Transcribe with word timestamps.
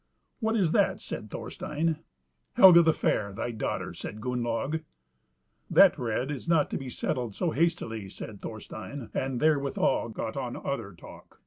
"What 0.39 0.55
is 0.55 0.71
that?" 0.71 0.99
said 0.99 1.29
Thorstein. 1.29 1.97
"Helga 2.53 2.81
the 2.81 2.91
Fair, 2.91 3.31
thy 3.33 3.51
daughter," 3.51 3.93
says 3.93 4.15
Gunnlaug. 4.15 4.81
"That 5.69 5.99
rede 5.99 6.31
is 6.31 6.47
not 6.49 6.71
to 6.71 6.77
be 6.79 6.89
settled 6.89 7.35
so 7.35 7.51
hastily," 7.51 8.09
said 8.09 8.41
Thorstein; 8.41 9.11
and 9.13 9.39
therewithal 9.39 10.09
got 10.09 10.35
on 10.35 10.55
other 10.55 10.93
talk. 10.93 11.39